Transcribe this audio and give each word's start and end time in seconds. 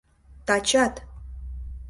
—Тачат!.. 0.47 0.95